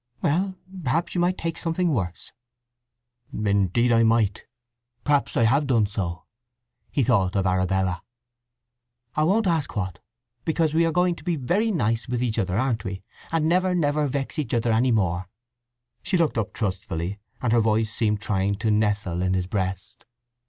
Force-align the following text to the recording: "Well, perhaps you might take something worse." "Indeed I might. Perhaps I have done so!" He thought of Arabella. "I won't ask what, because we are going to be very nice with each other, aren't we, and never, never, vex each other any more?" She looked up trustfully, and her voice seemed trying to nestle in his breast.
"Well, 0.23 0.55
perhaps 0.83 1.13
you 1.13 1.21
might 1.21 1.37
take 1.37 1.59
something 1.59 1.93
worse." 1.93 2.31
"Indeed 3.31 3.91
I 3.91 4.01
might. 4.01 4.47
Perhaps 5.03 5.37
I 5.37 5.43
have 5.43 5.67
done 5.67 5.85
so!" 5.85 6.23
He 6.91 7.03
thought 7.03 7.35
of 7.35 7.45
Arabella. 7.45 8.01
"I 9.15 9.23
won't 9.25 9.45
ask 9.45 9.75
what, 9.75 9.99
because 10.43 10.73
we 10.73 10.87
are 10.87 10.91
going 10.91 11.13
to 11.17 11.23
be 11.23 11.35
very 11.35 11.69
nice 11.69 12.07
with 12.07 12.23
each 12.23 12.39
other, 12.39 12.57
aren't 12.57 12.83
we, 12.83 13.03
and 13.31 13.47
never, 13.47 13.75
never, 13.75 14.07
vex 14.07 14.39
each 14.39 14.55
other 14.55 14.71
any 14.73 14.89
more?" 14.91 15.29
She 16.01 16.17
looked 16.17 16.39
up 16.39 16.51
trustfully, 16.51 17.19
and 17.39 17.53
her 17.53 17.61
voice 17.61 17.93
seemed 17.93 18.21
trying 18.21 18.55
to 18.55 18.71
nestle 18.71 19.21
in 19.21 19.35
his 19.35 19.45
breast. 19.45 20.07